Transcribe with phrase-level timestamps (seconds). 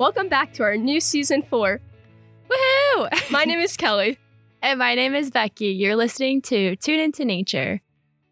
[0.00, 1.78] Welcome back to our new season four.
[2.48, 3.30] Woohoo!
[3.30, 4.16] My name is Kelly.
[4.62, 5.66] and my name is Becky.
[5.66, 7.82] You're listening to Tune Into Nature.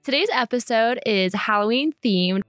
[0.03, 2.41] Today's episode is Halloween themed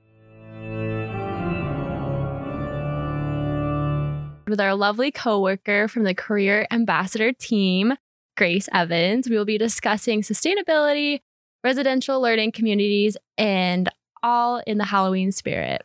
[4.48, 7.96] with our lovely coworker from the Career Ambassador team,
[8.38, 9.30] Grace Evans.
[9.30, 11.20] We will be discussing sustainability,
[11.62, 13.90] residential learning communities, and
[14.24, 15.82] all in the Halloween spirit.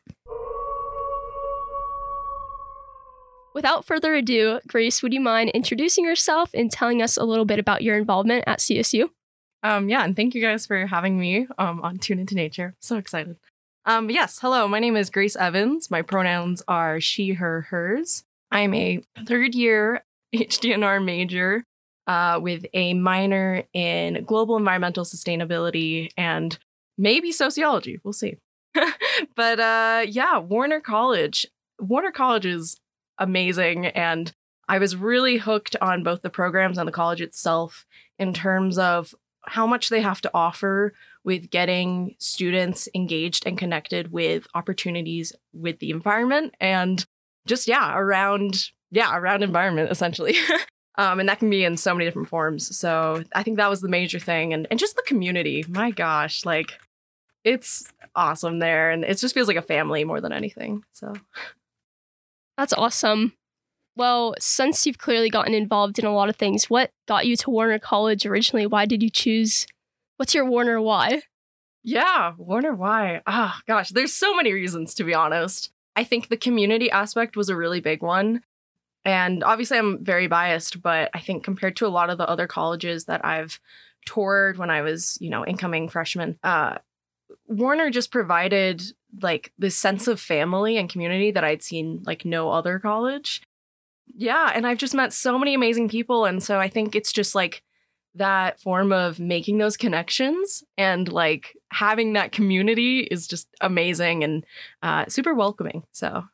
[3.54, 7.60] Without further ado, Grace, would you mind introducing yourself and telling us a little bit
[7.60, 9.10] about your involvement at CSU?
[9.62, 12.74] Um, yeah, and thank you guys for having me um, on Tune Into Nature.
[12.80, 13.37] So excited.
[13.87, 15.88] Um, yes, hello, my name is Grace Evans.
[15.88, 18.24] My pronouns are she, her, hers.
[18.51, 21.64] I'm a third year HDNR major
[22.09, 26.59] uh, with a minor in global environmental sustainability and
[26.98, 28.01] maybe sociology.
[28.02, 28.36] We'll see.
[29.36, 31.46] but uh, yeah, Warner College.
[31.79, 32.80] Warner College is
[33.18, 33.87] amazing.
[33.87, 34.32] And
[34.68, 37.87] I was really hooked on both the programs and the college itself
[38.18, 39.15] in terms of
[39.46, 45.79] how much they have to offer with getting students engaged and connected with opportunities with
[45.79, 47.04] the environment and
[47.46, 50.37] just yeah around yeah around environment essentially.
[50.96, 52.76] Um, and that can be in so many different forms.
[52.76, 54.52] So i think that was the major thing.
[54.52, 55.65] And, and just the community.
[55.68, 56.79] My gosh like
[57.42, 58.92] it's awesome there.
[58.92, 60.85] And it just feels like a family more than anything.
[60.92, 61.12] So
[62.57, 63.35] That's awesome.
[63.97, 67.50] Well, since you've clearly gotten involved in a lot of things, what got you to
[67.50, 68.66] Warner College originally?
[68.66, 69.66] Why did you choose?
[70.16, 71.22] What's your Warner why?
[71.82, 73.22] Yeah, Warner why?
[73.27, 75.70] Ah, gosh, there's so many reasons to be honest.
[75.97, 78.43] I think the community aspect was a really big one.
[79.04, 82.47] And obviously I'm very biased, but I think compared to a lot of the other
[82.47, 83.60] colleges that I've
[84.06, 86.78] toured when I was, you know, incoming freshman, uh
[87.46, 88.82] Warner just provided
[89.20, 93.42] like this sense of family and community that I'd seen like no other college.
[94.06, 97.34] Yeah, and I've just met so many amazing people and so I think it's just
[97.34, 97.62] like
[98.14, 104.46] that form of making those connections and like having that community is just amazing and
[104.82, 105.82] uh, super welcoming.
[105.92, 106.24] So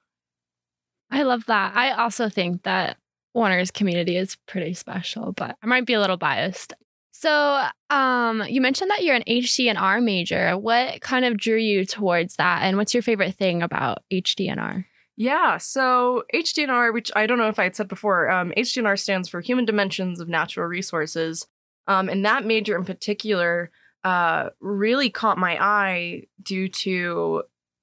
[1.10, 1.74] I love that.
[1.74, 2.98] I also think that
[3.34, 6.74] Warner's community is pretty special, but I might be a little biased.
[7.20, 10.56] So, um, you mentioned that you're an HDNR major.
[10.56, 14.86] What kind of drew you towards that, and what's your favorite thing about HDNR?
[15.20, 19.28] yeah, so HDNR, which I don't know if I had said before, um, HDNR stands
[19.28, 21.46] for Human Dimensions of Natural Resources,
[21.86, 23.70] um, and that major in particular
[24.02, 27.42] uh, really caught my eye due to,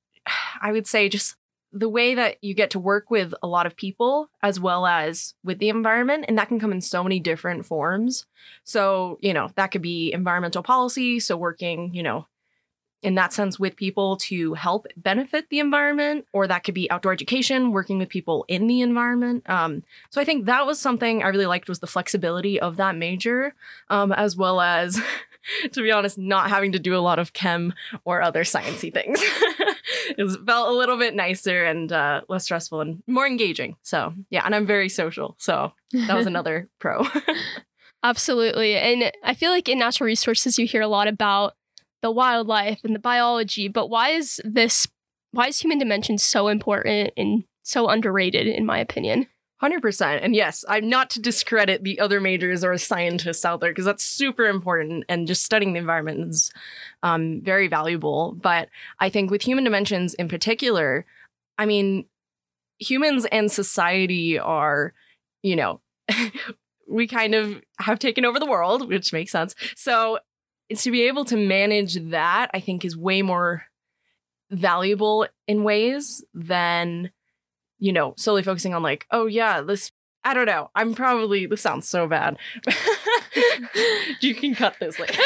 [0.63, 1.35] I would say, just
[1.73, 5.33] the way that you get to work with a lot of people as well as
[5.43, 8.25] with the environment and that can come in so many different forms.
[8.63, 12.27] So you know that could be environmental policy so working you know
[13.03, 17.13] in that sense with people to help benefit the environment or that could be outdoor
[17.13, 19.47] education working with people in the environment.
[19.49, 22.95] Um, so i think that was something i really liked was the flexibility of that
[22.95, 23.53] major
[23.89, 24.99] um, as well as
[25.71, 27.73] to be honest not having to do a lot of chem
[28.03, 29.21] or other sciencey things
[30.17, 34.43] it felt a little bit nicer and uh, less stressful and more engaging so yeah
[34.45, 37.05] and i'm very social so that was another pro
[38.03, 38.75] Absolutely.
[38.75, 41.55] And I feel like in natural resources, you hear a lot about
[42.01, 44.87] the wildlife and the biology, but why is this,
[45.31, 49.27] why is human dimension so important and so underrated, in my opinion?
[49.61, 53.85] 100% and yes i'm not to discredit the other majors or scientists out there because
[53.85, 56.51] that's super important and just studying the environment is
[57.03, 58.37] um, very valuable.
[58.41, 58.69] But
[58.99, 61.05] i think with human dimensions in particular
[61.57, 62.05] i mean
[62.79, 64.93] humans and society are
[65.41, 65.81] you know
[66.87, 69.55] we kind of have taken over the world which makes sense.
[69.75, 70.19] So
[70.75, 73.63] to be able to manage that i think is way more
[74.51, 77.11] valuable in ways than
[77.79, 79.91] you know, solely focusing on like, oh yeah, this
[80.23, 80.69] I don't know.
[80.75, 82.37] I'm probably this sounds so bad.
[84.19, 85.21] you can cut this later.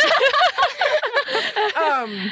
[1.76, 2.32] um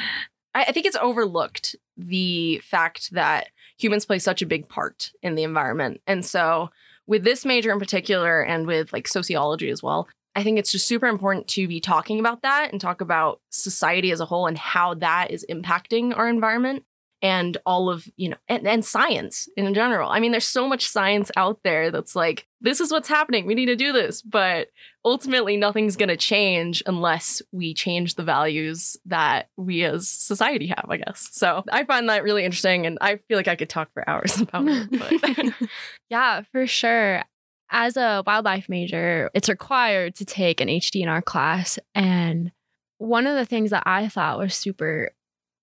[0.54, 5.36] I, I think it's overlooked the fact that humans play such a big part in
[5.36, 6.02] the environment.
[6.06, 6.70] And so
[7.08, 10.88] with this major in particular and with like sociology as well, I think it's just
[10.88, 14.58] super important to be talking about that and talk about society as a whole and
[14.58, 16.84] how that is impacting our environment
[17.22, 20.88] and all of you know and, and science in general i mean there's so much
[20.88, 24.68] science out there that's like this is what's happening we need to do this but
[25.04, 30.86] ultimately nothing's going to change unless we change the values that we as society have
[30.90, 33.92] i guess so i find that really interesting and i feel like i could talk
[33.94, 35.54] for hours about it but
[36.10, 37.24] yeah, for sure.
[37.72, 41.78] As a wildlife major, it's required to take an HDNR class.
[41.94, 42.52] And
[42.98, 45.12] one of the things that I thought was super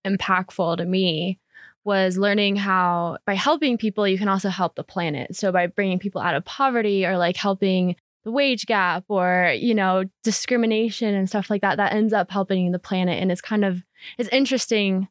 [0.06, 1.40] impactful to me
[1.86, 5.36] was learning how by helping people, you can also help the planet.
[5.36, 7.94] So by bringing people out of poverty or like helping
[8.24, 12.72] the wage gap or, you know, discrimination and stuff like that, that ends up helping
[12.72, 13.22] the planet.
[13.22, 13.82] And it's kind of,
[14.18, 15.06] it's interesting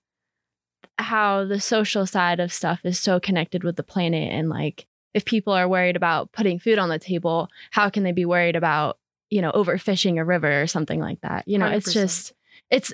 [0.97, 5.23] how the social side of stuff is so connected with the planet and like if
[5.23, 8.99] people are worried about putting food on the table, how can they be worried about,
[9.29, 11.47] you know, overfishing a river or something like that?
[11.47, 11.75] You know, 100%.
[11.77, 12.33] it's just
[12.69, 12.93] it's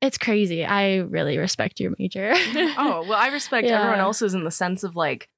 [0.00, 0.64] it's crazy.
[0.64, 2.32] I really respect your major.
[2.36, 3.78] oh, well, I respect yeah.
[3.80, 5.28] everyone else's in the sense of like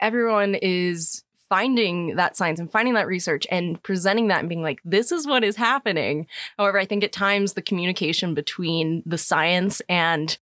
[0.00, 4.80] everyone is finding that science and finding that research and presenting that and being like,
[4.84, 6.26] this is what is happening.
[6.58, 10.36] However, I think at times the communication between the science and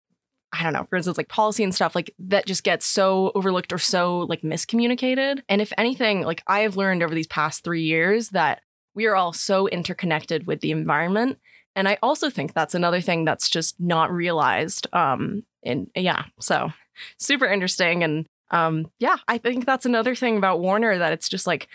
[0.55, 3.73] I don't know, for instance, like policy and stuff, like that just gets so overlooked
[3.73, 5.43] or so like miscommunicated.
[5.49, 8.61] And if anything, like I have learned over these past three years that
[8.95, 11.39] we are all so interconnected with the environment.
[11.75, 14.87] And I also think that's another thing that's just not realized.
[14.93, 16.73] Um, and yeah, so
[17.19, 18.03] super interesting.
[18.03, 21.69] And um, yeah, I think that's another thing about Warner that it's just like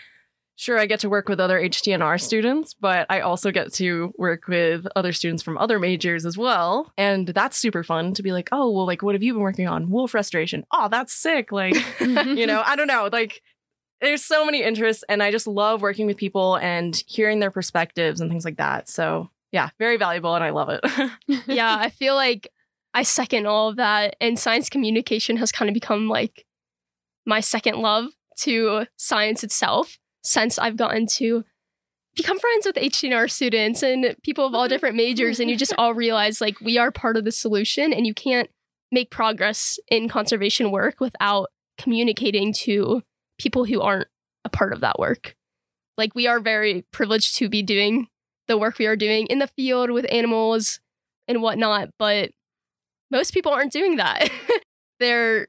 [0.58, 4.48] sure, I get to work with other HDNR students, but I also get to work
[4.48, 6.92] with other students from other majors as well.
[6.98, 9.68] And that's super fun to be like, oh, well, like, what have you been working
[9.68, 9.88] on?
[9.88, 10.66] Wolf restoration.
[10.72, 11.52] Oh, that's sick.
[11.52, 13.08] Like, you know, I don't know.
[13.10, 13.40] Like,
[14.00, 18.20] there's so many interests, and I just love working with people and hearing their perspectives
[18.20, 18.88] and things like that.
[18.88, 20.80] So, yeah, very valuable, and I love it.
[21.46, 22.48] yeah, I feel like
[22.94, 26.44] I second all of that, and science communication has kind of become like
[27.26, 28.06] my second love
[28.40, 31.44] to science itself since I've gotten to
[32.14, 34.70] become friends with HDNR students and people of all mm-hmm.
[34.70, 38.06] different majors, and you just all realize like we are part of the solution, and
[38.06, 38.50] you can't
[38.92, 41.48] make progress in conservation work without
[41.78, 43.02] communicating to
[43.38, 44.08] people who aren't
[44.44, 45.36] a part of that work.
[45.96, 48.08] Like we are very privileged to be doing
[48.48, 50.80] the work we are doing in the field with animals
[51.28, 52.30] and whatnot, but
[53.10, 54.28] most people aren't doing that.
[55.00, 55.48] They're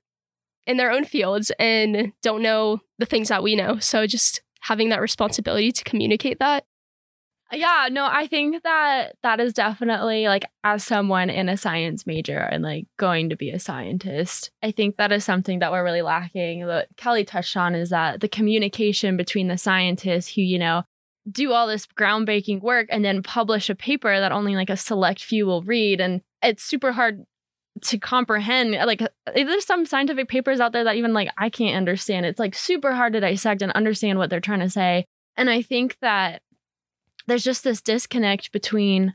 [0.68, 3.80] in their own fields and don't know the things that we know.
[3.80, 6.66] So just having that responsibility to communicate that.
[7.52, 12.38] Yeah, no, I think that that is definitely like as someone in a science major
[12.38, 16.04] and like going to be a scientist, I think that is something that we're really
[16.04, 16.68] lacking.
[16.68, 20.84] That Kelly touched on is that the communication between the scientists who, you know,
[21.30, 25.24] do all this groundbreaking work and then publish a paper that only like a select
[25.24, 27.26] few will read and it's super hard
[27.82, 29.02] to comprehend like
[29.34, 32.26] there's some scientific papers out there that even like I can't understand.
[32.26, 35.06] It's like super hard to dissect and understand what they're trying to say.
[35.38, 36.42] And I think that
[37.28, 39.14] there's just this disconnect between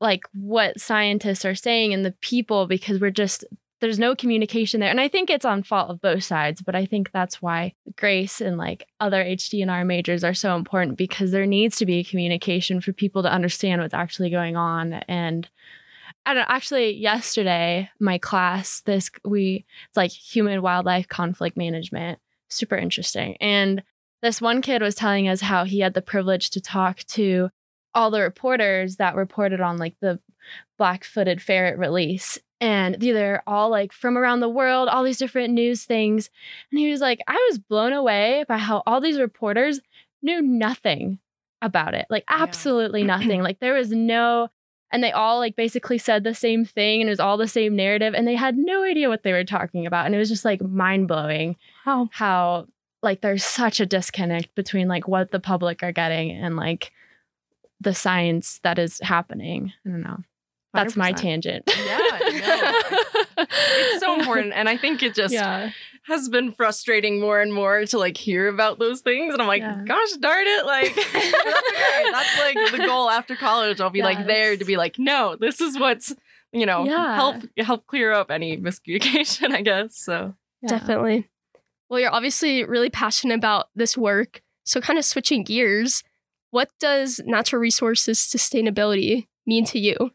[0.00, 3.44] like what scientists are saying and the people because we're just
[3.84, 4.88] there's no communication there.
[4.88, 8.40] And I think it's on fault of both sides, but I think that's why Grace
[8.40, 12.94] and like other HDNR majors are so important because there needs to be communication for
[12.94, 14.94] people to understand what's actually going on.
[14.94, 15.48] And
[16.24, 22.18] I don't know, actually yesterday my class this we it's like human wildlife conflict management.
[22.48, 23.36] Super interesting.
[23.40, 23.82] And
[24.22, 27.50] this one kid was telling us how he had the privilege to talk to
[27.94, 30.18] all the reporters that reported on like the
[30.78, 32.38] black-footed ferret release.
[32.60, 36.30] And they're all like from around the world all these different news things.
[36.70, 39.80] And he was like I was blown away by how all these reporters
[40.22, 41.18] knew nothing
[41.60, 42.06] about it.
[42.10, 43.06] Like absolutely yeah.
[43.18, 43.42] nothing.
[43.42, 44.48] Like there was no
[44.90, 47.76] and they all like basically said the same thing and it was all the same
[47.76, 50.06] narrative and they had no idea what they were talking about.
[50.06, 52.66] And it was just like mind-blowing how how
[53.02, 56.92] like there's such a disconnect between like what the public are getting and like
[57.84, 60.18] the science that is happening i don't know
[60.72, 60.96] that's 100%.
[60.96, 62.72] my tangent yeah no.
[63.38, 65.70] it's so important and i think it just yeah
[66.04, 69.32] has been frustrating more and more to like hear about those things.
[69.32, 69.82] And I'm like, yeah.
[69.86, 70.66] gosh darn it.
[70.66, 72.10] Like, that's okay.
[72.10, 73.80] That's like the goal after college.
[73.80, 74.04] I'll be yes.
[74.04, 76.14] like there to be like, no, this is what's,
[76.52, 77.14] you know, yeah.
[77.14, 79.96] help help clear up any miscommunication, I guess.
[79.96, 80.68] So yeah.
[80.68, 81.30] definitely.
[81.88, 84.42] Well, you're obviously really passionate about this work.
[84.64, 86.02] So kind of switching gears,
[86.54, 90.12] what does natural resources sustainability mean to you?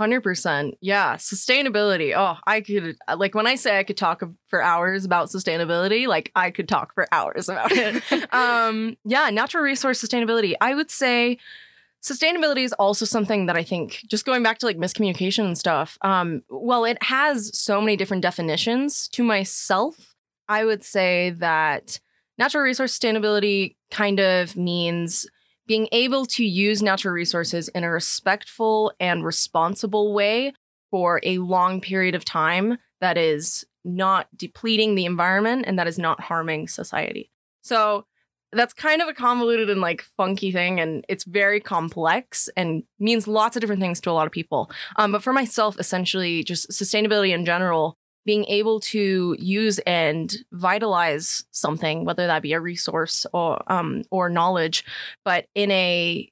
[0.00, 0.72] 100%.
[0.80, 1.16] Yeah.
[1.16, 2.14] Sustainability.
[2.16, 6.32] Oh, I could, like, when I say I could talk for hours about sustainability, like,
[6.34, 8.02] I could talk for hours about it.
[8.32, 9.28] um, yeah.
[9.28, 10.54] Natural resource sustainability.
[10.62, 11.36] I would say
[12.02, 15.98] sustainability is also something that I think, just going back to like miscommunication and stuff,
[16.00, 19.08] um, well, it has so many different definitions.
[19.08, 20.14] To myself,
[20.48, 22.00] I would say that
[22.38, 25.26] natural resource sustainability kind of means
[25.72, 30.52] being able to use natural resources in a respectful and responsible way
[30.90, 35.98] for a long period of time that is not depleting the environment and that is
[35.98, 37.30] not harming society.
[37.62, 38.04] So
[38.52, 43.26] that's kind of a convoluted and like funky thing and it's very complex and means
[43.26, 46.70] lots of different things to a lot of people um, but for myself essentially just
[46.70, 53.26] sustainability in general being able to use and vitalize something, whether that be a resource
[53.32, 54.84] or um, or knowledge,
[55.24, 56.30] but in a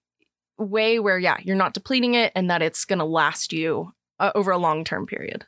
[0.58, 4.32] way where yeah, you're not depleting it and that it's going to last you uh,
[4.34, 5.46] over a long term period.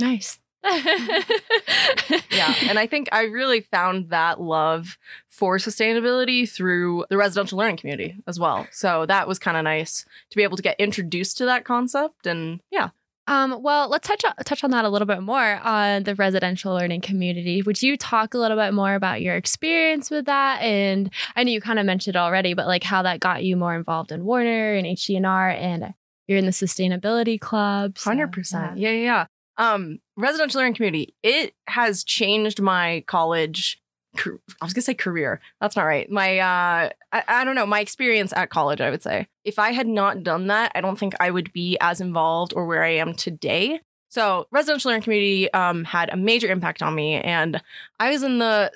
[0.00, 0.38] Nice.
[0.64, 4.98] yeah, and I think I really found that love
[5.28, 8.66] for sustainability through the residential learning community as well.
[8.72, 12.26] So that was kind of nice to be able to get introduced to that concept
[12.26, 12.90] and yeah.
[13.28, 16.72] Um, well, let's touch on, touch on that a little bit more on the residential
[16.72, 17.60] learning community.
[17.60, 20.62] Would you talk a little bit more about your experience with that?
[20.62, 23.54] And I know you kind of mentioned it already, but like how that got you
[23.54, 25.92] more involved in Warner and HDNR, and
[26.26, 27.98] you're in the sustainability club.
[27.98, 28.78] so, Hundred percent.
[28.78, 29.26] Yeah, yeah,
[29.58, 29.72] yeah.
[29.74, 31.14] Um, residential learning community.
[31.22, 33.78] It has changed my college.
[34.16, 34.30] I
[34.62, 35.42] was gonna say career.
[35.60, 36.10] That's not right.
[36.10, 37.66] My uh, I, I don't know.
[37.66, 38.80] My experience at college.
[38.80, 41.78] I would say if I had not done that, I don't think I would be
[41.80, 43.80] as involved or where I am today.
[44.10, 47.60] So residential learning community um, had a major impact on me, and
[47.98, 48.70] I was in the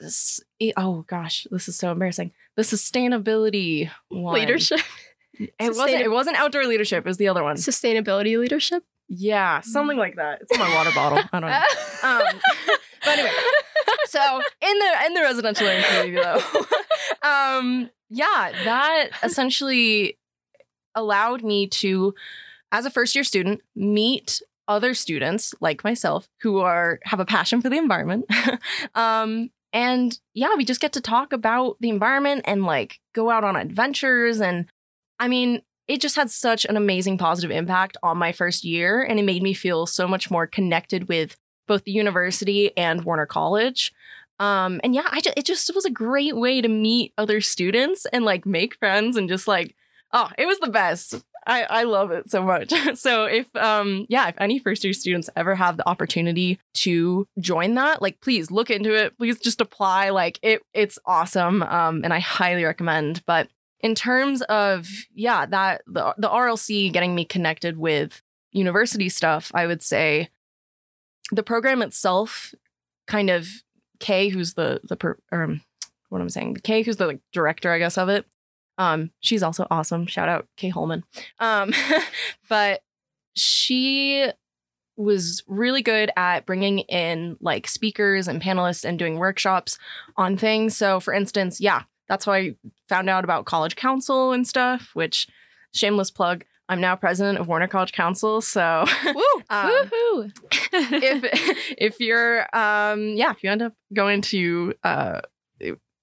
[0.76, 2.32] oh gosh, this is so embarrassing.
[2.56, 4.34] The sustainability one.
[4.34, 4.80] leadership.
[5.34, 6.02] It wasn't.
[6.02, 7.04] It wasn't outdoor leadership.
[7.04, 7.56] It was the other one.
[7.56, 8.82] Sustainability leadership.
[9.08, 10.42] Yeah, something like that.
[10.42, 11.18] It's in my water bottle.
[11.32, 11.60] I don't know.
[12.04, 12.40] Um,
[13.04, 13.30] but anyway,
[14.06, 16.42] so in the in the residential learning community though,
[17.28, 20.18] um, yeah, that essentially
[20.94, 22.14] allowed me to,
[22.70, 27.60] as a first year student, meet other students like myself who are have a passion
[27.60, 28.24] for the environment.
[28.94, 33.44] um, and yeah, we just get to talk about the environment and like go out
[33.44, 34.40] on adventures.
[34.40, 34.66] And
[35.18, 39.02] I mean, it just had such an amazing positive impact on my first year.
[39.02, 43.26] And it made me feel so much more connected with both the university and Warner
[43.26, 43.92] College.
[44.38, 48.24] Um, and yeah, I it just was a great way to meet other students and
[48.24, 49.74] like make friends and just like,
[50.12, 51.24] oh, it was the best.
[51.44, 52.72] I, I love it so much.
[52.94, 57.74] so if um yeah, if any first year students ever have the opportunity to join
[57.74, 59.16] that, like please look into it.
[59.18, 60.10] Please just apply.
[60.10, 61.62] Like it it's awesome.
[61.62, 63.22] Um and I highly recommend.
[63.26, 63.48] But
[63.82, 69.66] in terms of yeah that the, the rlc getting me connected with university stuff i
[69.66, 70.28] would say
[71.30, 72.54] the program itself
[73.06, 73.48] kind of
[73.98, 75.60] kay who's the the per, um
[76.08, 78.24] what i'm saying kay who's the like, director i guess of it
[78.78, 81.04] um she's also awesome shout out kay holman
[81.38, 81.72] um
[82.48, 82.82] but
[83.34, 84.26] she
[84.96, 89.78] was really good at bringing in like speakers and panelists and doing workshops
[90.16, 92.56] on things so for instance yeah that's how I
[92.90, 95.28] found out about college council and stuff, which
[95.72, 96.44] shameless plug.
[96.68, 98.42] I'm now president of Warner College Council.
[98.42, 100.32] So Woo, um, woohoo.
[100.72, 105.20] if if you're um yeah, if you end up going to uh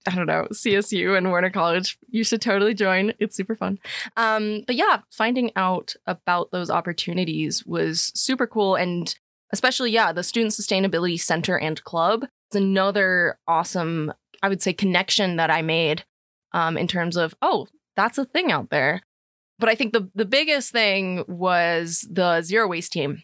[0.10, 3.14] I don't know, CSU and Warner College, you should totally join.
[3.20, 3.80] It's super fun.
[4.18, 8.76] Um, but yeah, finding out about those opportunities was super cool.
[8.76, 9.14] And
[9.52, 15.36] especially, yeah, the Student Sustainability Center and Club is another awesome I would say connection
[15.38, 16.06] that I made
[16.54, 19.02] um, in terms of oh that's a thing out there.
[19.58, 23.24] But I think the the biggest thing was the zero waste team.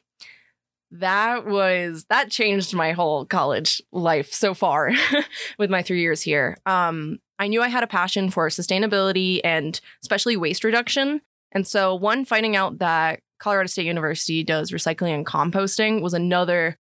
[0.99, 4.91] That was that changed my whole college life so far
[5.59, 6.57] with my three years here.
[6.65, 11.21] Um, I knew I had a passion for sustainability and especially waste reduction.
[11.51, 16.77] And so, one, finding out that Colorado State University does recycling and composting was another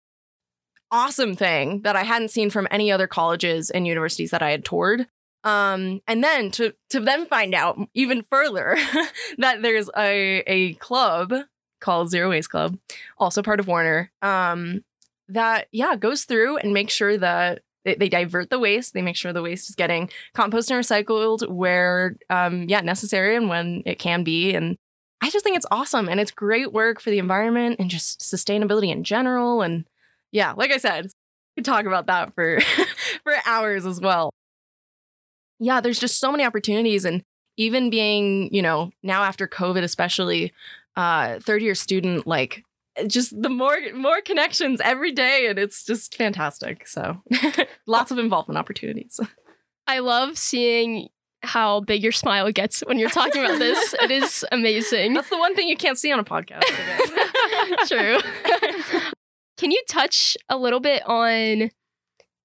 [0.91, 4.65] awesome thing that I hadn't seen from any other colleges and universities that I had
[4.65, 5.07] toured.
[5.43, 8.77] Um, and then to to then find out even further
[9.39, 11.33] that there's a a club
[11.81, 12.79] called Zero Waste Club,
[13.19, 14.85] also part of Warner, um,
[15.29, 18.95] that yeah goes through and makes sure that they, they divert the waste.
[18.95, 23.49] They make sure the waste is getting composted and recycled where um, yeah necessary and
[23.49, 24.55] when it can be.
[24.55, 24.77] And
[25.23, 28.91] I just think it's awesome and it's great work for the environment and just sustainability
[28.91, 29.63] in general.
[29.63, 29.85] And
[30.33, 32.61] yeah, like I said, we could talk about that for
[33.23, 34.31] for hours as well.
[35.59, 37.23] Yeah, there's just so many opportunities and
[37.57, 40.53] even being, you know, now after COVID especially,
[40.97, 42.65] uh third year student like
[43.07, 46.87] just the more more connections every day and it's just fantastic.
[46.87, 47.23] So,
[47.87, 49.21] lots of involvement opportunities.
[49.87, 51.09] I love seeing
[51.43, 53.95] how big your smile gets when you're talking about this.
[54.03, 55.15] it is amazing.
[55.15, 56.63] That's the one thing you can't see on a podcast.
[57.89, 58.19] True.
[59.57, 61.71] Can you touch a little bit on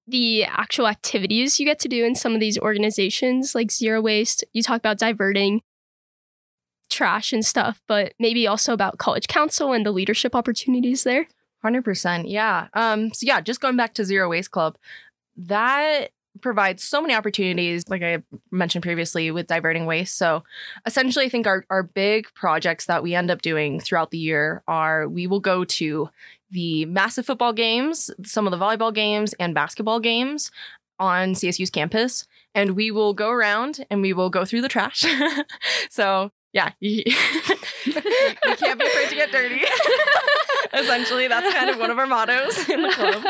[0.06, 4.44] the actual activities you get to do in some of these organizations like zero waste?
[4.52, 5.62] You talk about diverting
[6.96, 11.26] trash and stuff, but maybe also about college council and the leadership opportunities there.
[11.64, 12.24] 100%.
[12.26, 12.68] Yeah.
[12.74, 14.76] Um so yeah, just going back to Zero Waste Club,
[15.36, 16.10] that
[16.40, 20.16] provides so many opportunities, like I mentioned previously, with diverting waste.
[20.16, 20.44] So
[20.84, 24.62] essentially, I think our, our big projects that we end up doing throughout the year
[24.68, 26.08] are we will go to
[26.50, 30.50] the massive football games, some of the volleyball games, and basketball games
[30.98, 32.26] on CSU's campus.
[32.54, 35.04] And we will go around and we will go through the trash.
[35.90, 37.02] so, yeah, you,
[37.84, 37.92] you
[38.56, 39.60] can't be afraid to get dirty.
[40.72, 43.24] Essentially, that's kind of one of our mottos in the club.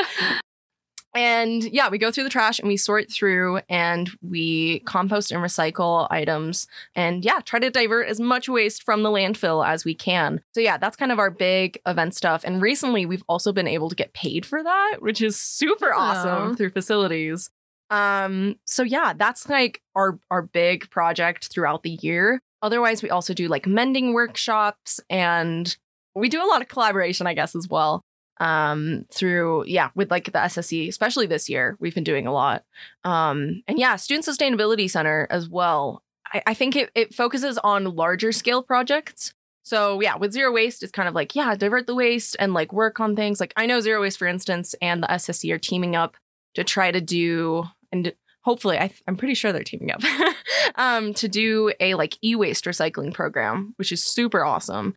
[1.12, 5.42] And yeah, we go through the trash and we sort through and we compost and
[5.42, 9.95] recycle items and yeah, try to divert as much waste from the landfill as we
[9.95, 10.40] can.
[10.54, 12.45] So yeah, that's kind of our big event stuff.
[12.45, 16.54] And recently we've also been able to get paid for that, which is super awesome
[16.54, 17.50] through facilities.
[17.90, 22.40] Um so yeah, that's like our our big project throughout the year.
[22.62, 25.76] Otherwise, we also do like mending workshops and
[26.14, 28.02] we do a lot of collaboration, I guess, as well.
[28.38, 32.64] Um through yeah with like the sse especially this year we've been doing a lot.
[33.02, 36.02] Um and yeah student sustainability center as well.
[36.30, 39.32] I, I think it, it focuses on larger scale projects.
[39.62, 42.75] So yeah with zero waste it's kind of like yeah divert the waste and like
[42.75, 43.40] work on things.
[43.40, 46.18] Like i know zero waste for instance and the sse are teaming up
[46.56, 48.12] to try to do and
[48.46, 50.00] hopefully I, i'm pretty sure they're teaming up
[50.76, 54.96] um to do a like e-waste recycling program which is super awesome.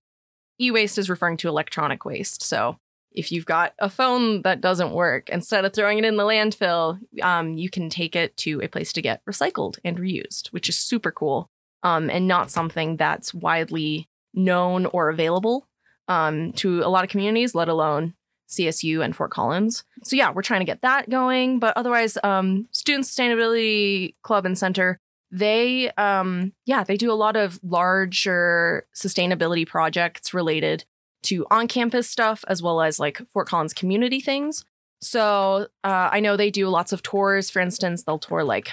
[0.60, 2.44] E-waste is referring to electronic waste.
[2.44, 2.78] So
[3.12, 7.00] if you've got a phone that doesn't work, instead of throwing it in the landfill,
[7.22, 10.78] um, you can take it to a place to get recycled and reused, which is
[10.78, 11.50] super cool
[11.84, 15.68] um, and not something that's widely known or available
[16.08, 18.14] um, to a lot of communities, let alone
[18.50, 19.84] CSU and Fort Collins.
[20.04, 21.60] So, yeah, we're trying to get that going.
[21.60, 25.00] But otherwise, um, Student Sustainability Club and Center,
[25.32, 30.86] they, um, yeah, they do a lot of larger sustainability projects related
[31.22, 34.66] to on campus stuff as well as like Fort Collins community things.
[35.02, 37.50] So uh, I know they do lots of tours.
[37.50, 38.72] For instance, they'll tour like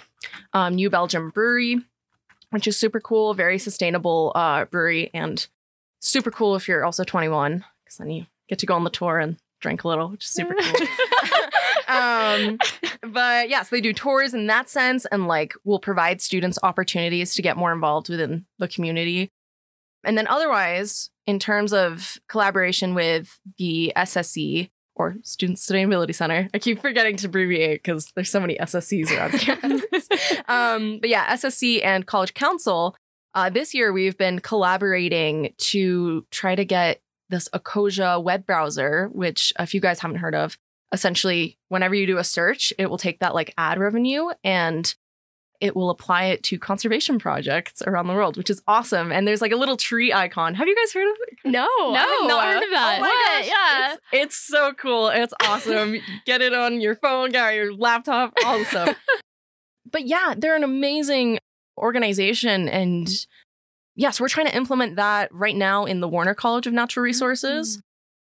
[0.52, 1.80] um, New Belgium Brewery,
[2.50, 5.46] which is super cool, very sustainable uh, brewery, and
[6.00, 9.18] super cool if you're also 21 because then you get to go on the tour
[9.18, 10.86] and drink a little, which is super cool.
[11.88, 12.58] um,
[13.12, 17.42] but yes, they do tours in that sense, and like will provide students opportunities to
[17.42, 19.30] get more involved within the community.
[20.04, 26.58] And then otherwise, in terms of collaboration with the SSE or Student Sustainability Center, I
[26.58, 30.08] keep forgetting to abbreviate because there's so many SSEs around campus.
[30.48, 32.96] um, but yeah, SSE and College Council.
[33.34, 39.52] Uh, this year, we've been collaborating to try to get this Ecosia web browser, which
[39.58, 40.56] if you guys haven't heard of,
[40.92, 44.94] essentially, whenever you do a search, it will take that like ad revenue and
[45.58, 49.10] it will apply it to conservation projects around the world, which is awesome.
[49.10, 50.54] And there's like a little tree icon.
[50.54, 51.50] Have you guys heard of it?
[51.50, 52.96] No, I have not heard of that.
[52.98, 53.38] Oh my What?
[53.38, 53.92] gosh, Yeah.
[53.94, 55.08] It's, it's so cool.
[55.08, 55.96] It's awesome.
[56.26, 58.96] Get it on your phone, get your laptop, all the stuff.
[59.90, 61.38] but yeah, they're an amazing
[61.78, 62.68] organization.
[62.68, 63.08] And
[63.96, 67.82] yes, we're trying to implement that right now in the Warner College of Natural Resources.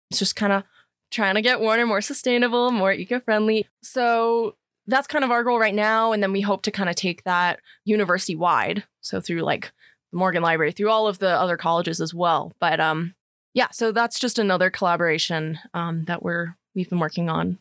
[0.10, 0.64] It's just kind of
[1.12, 3.68] trying to get Warner more sustainable, more eco friendly.
[3.84, 4.56] So
[4.88, 6.12] that's kind of our goal right now.
[6.12, 8.84] And then we hope to kind of take that university wide.
[9.02, 9.72] So through like
[10.12, 12.54] the Morgan Library, through all of the other colleges as well.
[12.60, 13.14] But um,
[13.54, 17.60] yeah, so that's just another collaboration um, that we're we've been working on.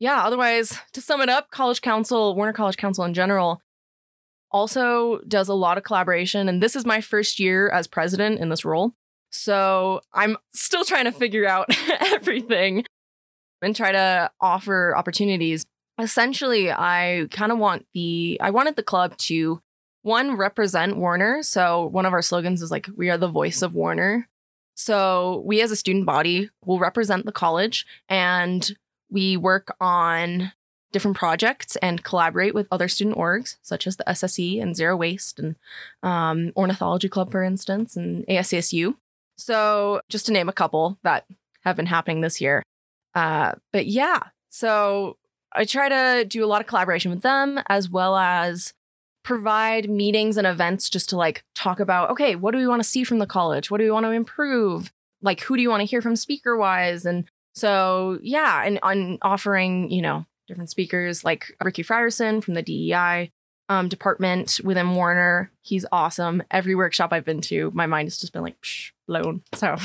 [0.00, 3.60] Yeah, otherwise, to sum it up, College Council, Warner College Council in general,
[4.54, 6.48] also does a lot of collaboration.
[6.48, 8.92] And this is my first year as president in this role.
[9.30, 11.66] So I'm still trying to figure out
[12.00, 12.84] everything
[13.60, 15.66] and try to offer opportunities.
[16.00, 19.60] Essentially, I kind of want the, I wanted the club to
[20.02, 21.42] one, represent Warner.
[21.42, 24.28] So one of our slogans is like, we are the voice of Warner.
[24.76, 28.70] So we as a student body will represent the college and
[29.10, 30.52] we work on
[30.94, 35.38] different projects and collaborate with other student orgs such as the SSE and Zero Waste
[35.38, 35.56] and
[36.02, 38.94] um, Ornithology Club, for instance, and ASCSU.
[39.36, 41.26] So just to name a couple that
[41.64, 42.62] have been happening this year.
[43.14, 45.16] Uh, but yeah, so
[45.52, 48.72] I try to do a lot of collaboration with them as well as
[49.24, 52.88] provide meetings and events just to like talk about okay, what do we want to
[52.88, 53.70] see from the college?
[53.70, 54.92] What do we want to improve?
[55.22, 57.04] Like who do you want to hear from speaker wise?
[57.04, 62.62] And so yeah, and on offering, you know, different speakers like Ricky Frierson from the
[62.62, 63.30] DEI
[63.68, 65.50] um, department within Warner.
[65.62, 66.42] He's awesome.
[66.50, 69.42] Every workshop I've been to, my mind has just been like psh, blown.
[69.54, 69.76] So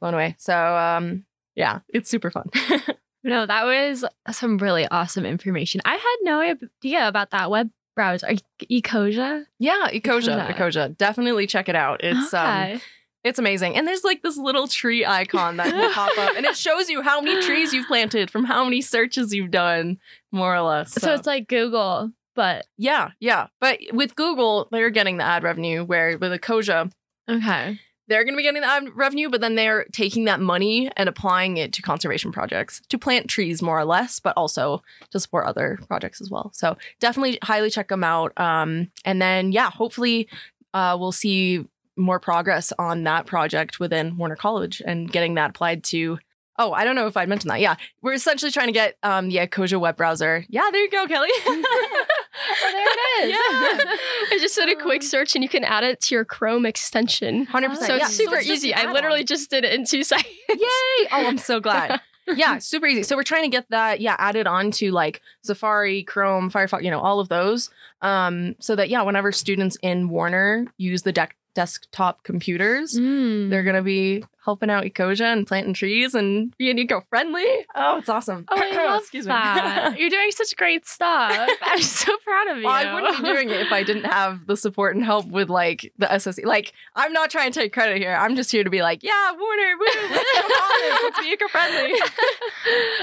[0.00, 0.36] blown away.
[0.38, 1.24] So um
[1.56, 2.50] yeah, it's super fun.
[3.26, 5.80] No, that was some really awesome information.
[5.86, 8.28] I had no idea about that web browser.
[8.70, 9.46] Ecosia?
[9.58, 10.46] yeah, Ecosia.
[10.48, 10.94] Ecosia.
[10.98, 12.04] Definitely check it out.
[12.04, 12.80] It's um Okay.
[13.24, 13.74] It's amazing.
[13.74, 17.00] And there's like this little tree icon that will pop up and it shows you
[17.00, 19.98] how many trees you've planted from how many searches you've done,
[20.30, 20.92] more or less.
[20.92, 21.14] so.
[21.14, 23.46] it's like Google, but yeah, yeah.
[23.60, 26.92] But with Google, they're getting the ad revenue where with Ecosia,
[27.28, 27.80] okay.
[28.08, 31.56] they're going to be getting that revenue, but then they're taking that money and applying
[31.56, 35.78] it to conservation projects to plant trees more or less, but also to support other
[35.88, 36.50] projects as well.
[36.52, 38.38] So definitely highly check them out.
[38.38, 40.28] Um, and then, yeah, hopefully
[40.74, 41.64] uh, we'll see
[41.96, 46.18] more progress on that project within Warner College and getting that applied to.
[46.56, 47.60] Oh, I don't know if I mentioned that.
[47.60, 50.44] Yeah, we're essentially trying to get um, the Ecosia web browser.
[50.48, 51.28] Yeah, there you go, Kelly.
[51.46, 52.14] oh,
[52.62, 53.30] there it is.
[53.32, 53.36] Yeah.
[54.30, 57.46] I just did a quick search and you can add it to your Chrome extension.
[57.46, 57.86] Hundred percent.
[57.86, 58.04] So yeah.
[58.04, 58.72] it's super it's easy.
[58.72, 60.32] I literally just did it in two seconds.
[60.48, 60.58] Yay!
[60.58, 62.00] Oh, I'm so glad.
[62.28, 63.02] yeah, super easy.
[63.02, 66.90] So we're trying to get that, yeah, added on to like Safari, Chrome, Firefox, you
[66.90, 67.68] know, all of those.
[68.00, 73.50] Um, so that yeah, whenever students in Warner use the deck desktop computers, Mm.
[73.50, 77.46] they're gonna be helping out Ecosia and planting trees and being eco-friendly.
[77.74, 78.44] Oh, it's awesome.
[78.50, 79.30] Oh, I love Excuse me.
[79.32, 79.94] that.
[79.98, 81.48] You're doing such great stuff.
[81.62, 82.64] I'm so proud of you.
[82.64, 85.48] Well, I wouldn't be doing it if I didn't have the support and help with
[85.48, 86.44] like the SSE.
[86.44, 88.12] Like, I'm not trying to take credit here.
[88.14, 91.02] I'm just here to be like, yeah, Warner, woo, let's go on.
[91.04, 91.94] Let's be eco-friendly.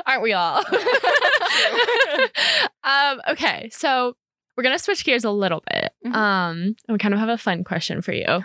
[0.06, 0.64] Aren't we all?
[2.84, 4.16] um, okay, so
[4.62, 5.92] we're gonna switch gears a little bit.
[6.06, 6.14] Mhm.
[6.16, 8.44] Um, and we kind of have a fun question for you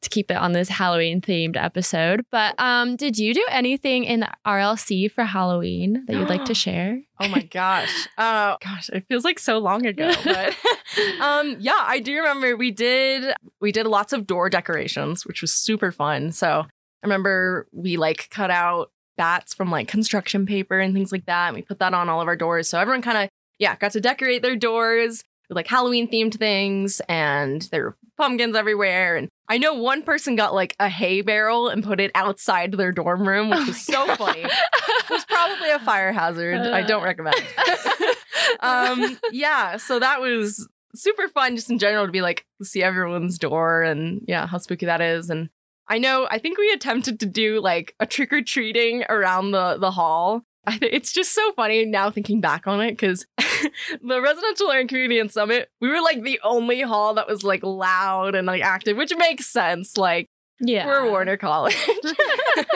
[0.00, 2.24] to keep it on this Halloween themed episode.
[2.30, 6.54] But um, did you do anything in the RLC for Halloween that you'd like to
[6.64, 7.02] share?
[7.20, 8.08] Oh my gosh.
[8.16, 10.10] Uh gosh, it feels like so long ago.
[10.24, 10.56] But
[11.20, 15.52] um yeah, I do remember we did we did lots of door decorations, which was
[15.52, 16.32] super fun.
[16.32, 16.66] So I
[17.02, 21.48] remember we like cut out bats from like construction paper and things like that.
[21.48, 22.70] And we put that on all of our doors.
[22.70, 23.28] So everyone kind of
[23.58, 28.54] yeah, got to decorate their doors with like Halloween themed things and there were pumpkins
[28.56, 29.16] everywhere.
[29.16, 32.92] And I know one person got like a hay barrel and put it outside their
[32.92, 34.18] dorm room, which Oh was so God.
[34.18, 34.42] funny.
[34.42, 36.58] It was probably a fire hazard.
[36.60, 37.36] I don't recommend.
[38.60, 43.38] um, yeah, so that was super fun just in general to be like see everyone's
[43.38, 45.30] door and yeah, how spooky that is.
[45.30, 45.48] And
[45.88, 49.78] I know I think we attempted to do like a trick or treating around the
[49.78, 50.42] the hall.
[50.80, 55.30] It's just so funny now thinking back on it because the residential learning community and
[55.30, 59.12] summit, we were like the only hall that was like loud and like active, which
[59.16, 59.96] makes sense.
[59.96, 60.28] Like
[60.60, 61.76] Yeah, we're Warner College.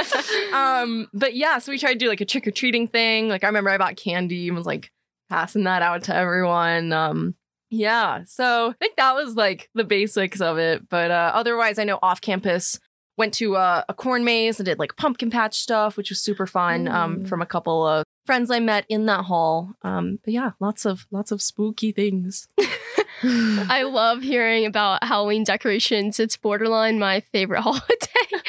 [0.52, 3.28] um, but yeah, so we tried to do like a trick or treating thing.
[3.28, 4.90] Like I remember I bought candy and was like
[5.28, 6.92] passing that out to everyone.
[6.92, 7.34] Um,
[7.70, 10.88] yeah, so I think that was like the basics of it.
[10.88, 12.78] But uh, otherwise, I know off campus
[13.16, 16.46] went to uh, a corn maze and did like pumpkin patch stuff, which was super
[16.46, 16.88] fun.
[16.88, 19.74] Um, from a couple of friends I met in that hall.
[19.82, 22.48] Um, but yeah, lots of lots of spooky things.
[23.24, 26.18] I love hearing about Halloween decorations.
[26.18, 27.84] It's borderline my favorite holiday.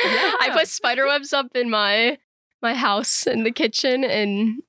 [0.05, 2.17] I put spider webs up in my
[2.61, 4.61] my house in the kitchen and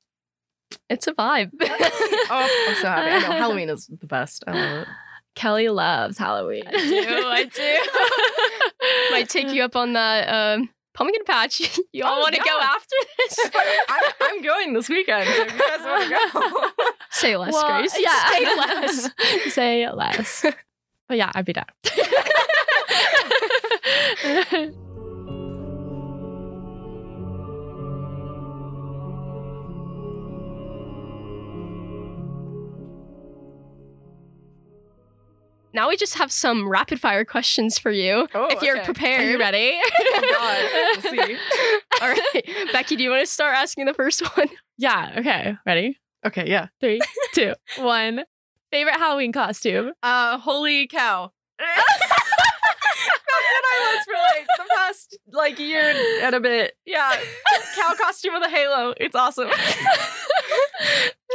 [0.91, 1.51] it's a vibe.
[2.31, 3.11] Oh, I'm so happy.
[3.11, 4.45] I know Halloween is the best.
[4.47, 4.89] I love it.
[5.35, 6.65] Kelly loves Halloween.
[6.67, 9.11] I do, I do.
[9.15, 11.79] Might take you up on that um, pumpkin patch.
[11.93, 13.39] You all Oh, want to go after this?
[13.89, 15.29] I'm, I'm going this weekend.
[15.29, 16.71] So you guys want to go?
[17.11, 17.97] Say less, Well, Grace.
[17.99, 18.31] Yeah.
[18.31, 19.11] Say less.
[19.55, 20.45] Say less.
[21.09, 21.67] But yeah, I'd be down.
[35.75, 38.29] Now we just have some rapid fire questions for you.
[38.33, 38.85] Oh, if you're okay.
[38.85, 39.21] prepared.
[39.23, 39.77] Are you ready?
[40.17, 41.13] Oh, God.
[41.13, 41.37] We'll see.
[42.01, 42.73] All right.
[42.73, 44.49] Becky, do you want to start asking the first one?
[44.79, 45.15] yeah.
[45.19, 45.57] Okay.
[45.67, 45.99] Ready?
[46.25, 46.69] Okay, yeah.
[46.81, 47.01] Three,
[47.35, 48.25] two, one.
[48.71, 49.93] Favorite Halloween costume?
[50.03, 51.33] Uh, holy cow.
[51.59, 51.87] That's
[53.27, 56.75] what I was for like the past like year and a bit.
[56.85, 57.17] Yeah,
[57.77, 58.95] cow costume with a halo.
[58.97, 59.49] It's awesome.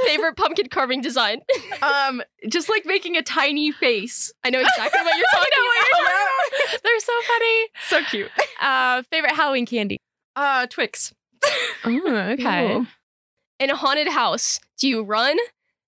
[0.06, 1.42] Favorite pumpkin carving design?
[1.82, 4.34] Um, just like making a tiny face.
[4.44, 5.48] I know exactly what you're talking
[6.04, 6.82] about.
[6.84, 7.68] They're so funny.
[7.88, 8.32] So cute.
[8.62, 9.98] Uh, favorite Halloween candy?
[10.36, 11.14] Uh, Twix.
[11.86, 12.74] Oh, okay.
[12.74, 12.88] Ooh.
[13.62, 15.38] In a haunted house, do you run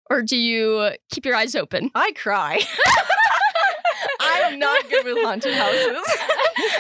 [0.10, 1.92] or do you keep your eyes open?
[1.94, 2.62] I cry.
[4.22, 6.18] I'm not good with haunted houses.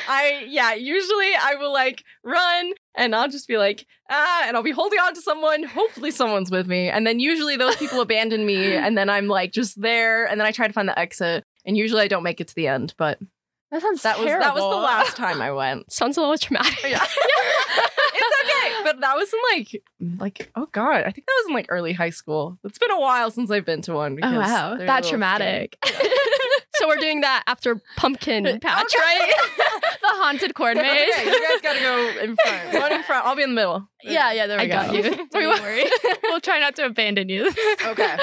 [0.07, 4.63] I yeah, usually I will like run and I'll just be like ah, and I'll
[4.63, 5.63] be holding on to someone.
[5.63, 9.51] Hopefully, someone's with me, and then usually those people abandon me, and then I'm like
[9.51, 12.41] just there, and then I try to find the exit, and usually I don't make
[12.41, 12.93] it to the end.
[12.97, 13.19] But
[13.71, 15.91] That sounds that was that was the last time I went.
[15.91, 16.83] Sounds a little traumatic.
[16.83, 17.03] Yeah.
[18.13, 19.83] it's okay, but that was in like
[20.19, 22.59] like oh god, I think that was in like early high school.
[22.63, 24.13] It's been a while since I've been to one.
[24.13, 25.77] Oh because wow, that traumatic
[26.81, 28.99] so we're doing that after pumpkin patch, okay.
[28.99, 29.31] right?
[30.01, 31.13] the haunted corn maze.
[31.13, 32.73] Okay, you guys gotta go in front.
[32.81, 33.25] One in front.
[33.25, 33.87] I'll be in the middle.
[34.03, 34.73] Yeah, yeah, there we I go.
[34.73, 35.27] got you.
[35.29, 35.85] Don't worry.
[36.23, 37.51] we'll try not to abandon you.
[37.85, 38.17] okay.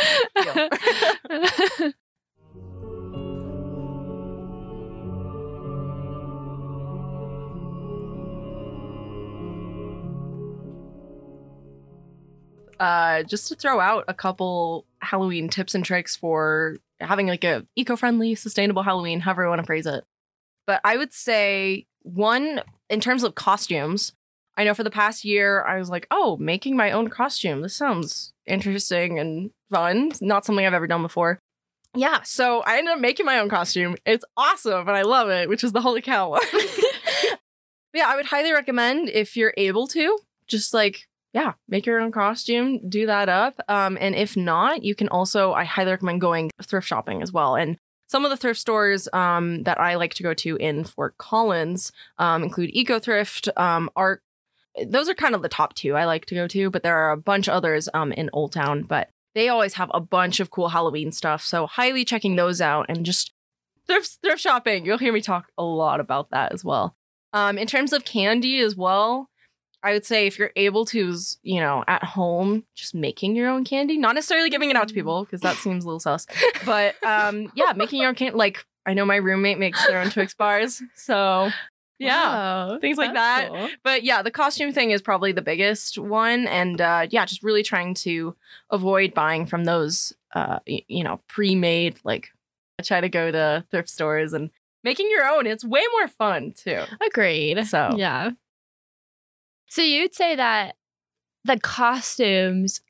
[12.80, 17.66] Uh, just to throw out a couple Halloween tips and tricks for having like a
[17.76, 20.04] eco-friendly, sustainable Halloween, however you want to phrase it.
[20.66, 24.12] But I would say one in terms of costumes.
[24.56, 27.62] I know for the past year I was like, oh, making my own costume.
[27.62, 30.12] This sounds interesting and fun.
[30.20, 31.38] Not something I've ever done before.
[31.94, 33.96] Yeah, so I ended up making my own costume.
[34.04, 36.42] It's awesome and I love it, which is the holy cow one.
[37.94, 42.12] yeah, I would highly recommend if you're able to, just like yeah, make your own
[42.12, 43.60] costume, do that up.
[43.68, 47.54] Um, and if not, you can also, I highly recommend going thrift shopping as well.
[47.54, 47.76] And
[48.08, 51.92] some of the thrift stores um, that I like to go to in Fort Collins
[52.18, 54.22] um, include Eco Thrift, um, Arc.
[54.86, 57.10] Those are kind of the top two I like to go to, but there are
[57.10, 58.82] a bunch others um, in Old Town.
[58.82, 61.42] But they always have a bunch of cool Halloween stuff.
[61.44, 63.32] So highly checking those out and just
[63.86, 64.86] thrift thrift shopping.
[64.86, 66.96] You'll hear me talk a lot about that as well.
[67.34, 69.28] Um, in terms of candy as well,
[69.82, 73.64] I would say if you're able to, you know, at home, just making your own
[73.64, 76.26] candy, not necessarily giving it out to people because that seems a little sus,
[76.64, 78.36] but um, yeah, making your own candy.
[78.36, 81.50] Like I know my roommate makes their own Twix bars, so
[81.98, 83.48] yeah, Wow, things like that.
[83.50, 83.68] cool.
[83.84, 87.62] But yeah, the costume thing is probably the biggest one, and uh, yeah, just really
[87.62, 88.34] trying to
[88.70, 91.98] avoid buying from those, uh, y- you know, pre-made.
[92.04, 92.28] Like,
[92.78, 94.50] I try to go to thrift stores and
[94.84, 95.46] making your own.
[95.46, 96.82] It's way more fun too.
[97.06, 97.66] Agreed.
[97.66, 98.30] So Yeah.
[99.68, 100.76] So you'd say that
[101.44, 102.80] the costumes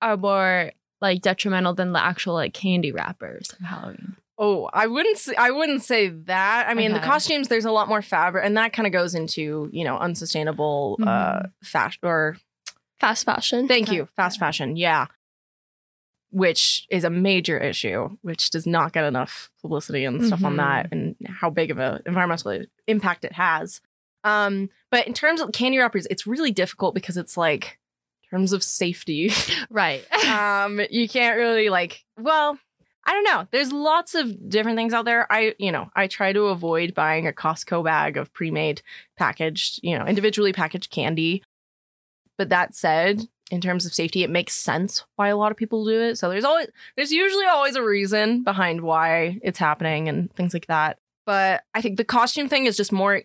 [0.00, 4.16] are more like detrimental than the actual like candy wrappers of Halloween.
[4.40, 5.18] Oh, I wouldn't.
[5.18, 6.66] Say, I wouldn't say that.
[6.68, 7.48] I mean, the costumes.
[7.48, 11.40] There's a lot more fabric, and that kind of goes into you know unsustainable uh
[11.40, 11.50] Mhm.
[11.64, 12.36] fashion or
[13.00, 13.66] Fast fashion.
[13.68, 13.96] thank Okay.
[13.96, 14.76] you fast fashion.
[14.76, 15.06] Yeah,
[16.30, 20.56] which is a major issue, which does not get enough publicity and stuff on Mhm.
[20.58, 23.80] that, and how big of a environmental impact it has.
[24.24, 27.78] Um, but in terms of candy wrappers, it's really difficult because it's like
[28.30, 29.30] in terms of safety.
[29.70, 30.04] Right.
[30.28, 32.58] um you can't really like well
[33.04, 33.46] i don't know.
[33.50, 35.30] There's lots of different things out there.
[35.30, 38.82] I you know i try to avoid buying a costco bag of pre-made
[39.16, 41.42] packaged you know individually packaged candy.
[42.38, 45.84] But that said in terms of safety it makes sense why a lot of people
[45.84, 46.18] do it.
[46.18, 50.66] So there's always there's usually always a reason behind why it's happening and things like
[50.66, 50.98] that.
[51.26, 53.22] But i think the costume thing is just more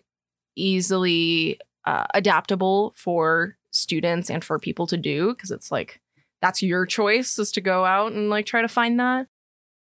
[0.56, 6.00] easily uh, adaptable for students and for people to do because it's like
[6.40, 9.26] that's your choice is to go out and like try to find that.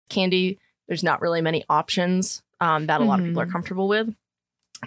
[0.08, 3.52] Candy there's not really many options um, that a lot of people are Mhm.
[3.52, 4.14] comfortable with.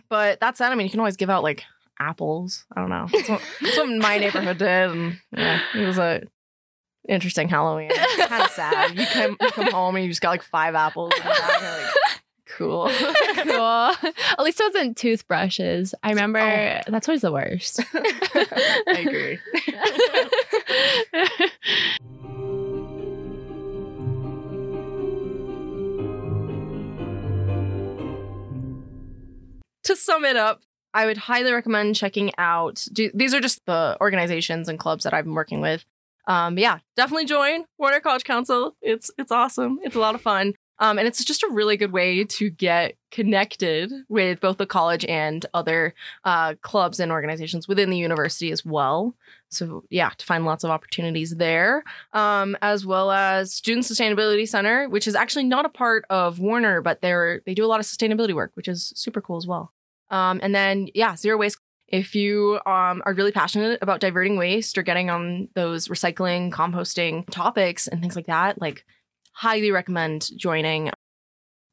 [0.10, 1.64] But that said i mean you can always give out like
[2.00, 2.66] apples.
[2.76, 3.08] I don't know.
[3.12, 6.22] That's what, that's what my neighborhood did and yeah it was a
[7.10, 7.90] interesting halloween.
[8.18, 8.98] Kind of sad.
[8.98, 11.64] You come, you come home and you just got like five apples in the bag,
[11.64, 11.94] and like,
[12.58, 12.90] cool
[13.44, 13.62] cool.
[13.62, 15.94] At least it wasn't toothbrushes.
[16.04, 16.92] I remember Oh.
[16.92, 17.80] that's always the worst.
[17.94, 19.40] i agree
[29.84, 30.62] to sum it up,
[30.94, 32.86] I would highly recommend checking out.
[32.92, 35.86] Do, these are just the organizations and clubs that I've been working with.
[36.28, 38.76] Um, yeah, definitely join Warner College Council.
[38.82, 39.80] It's it's awesome.
[39.84, 40.54] It's a lot of fun.
[40.80, 45.06] Um, and it's just a really good way to get connected with both the college
[45.06, 49.16] and other uh, clubs and organizations within the university as well.
[49.50, 54.90] So yeah, to find lots of opportunities there, um, as well as Student Sustainability Center,
[54.90, 57.86] which is actually not a part of Warner, but they're they do a lot of
[57.86, 59.74] sustainability work, which is super cool as well.
[60.10, 61.58] Um, and then yeah, zero waste.
[61.88, 67.26] If you um, are really passionate about diverting waste or getting on those recycling, composting
[67.30, 68.84] topics and things like that, like
[69.38, 70.90] highly recommend joining.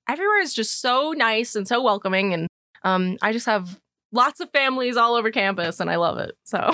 [0.06, 2.46] Everywhere is just so nice and so welcoming, and
[2.82, 3.80] um, I just have
[4.12, 6.32] lots of families all over campus, and I love it.
[6.44, 6.70] So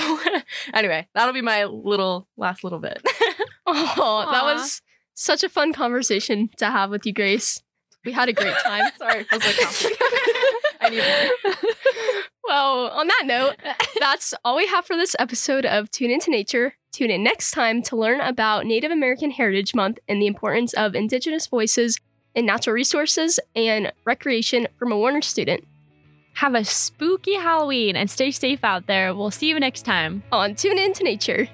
[0.74, 3.02] anyway, that'll be my little last little bit.
[3.72, 4.82] Oh, that was
[5.14, 7.62] such a fun conversation to have with you, Grace.
[8.04, 8.90] We had a great time.
[8.98, 9.92] Sorry, I was like,
[10.80, 12.24] I need more.
[12.50, 13.56] Well, on that note,
[14.00, 16.74] that's all we have for this episode of Tune Into Nature.
[16.90, 20.96] Tune in next time to learn about Native American Heritage Month and the importance of
[20.96, 21.96] Indigenous voices
[22.34, 25.64] in natural resources and recreation from a Warner student.
[26.34, 29.14] Have a spooky Halloween and stay safe out there.
[29.14, 30.24] We'll see you next time.
[30.32, 31.48] On Tune Into Nature.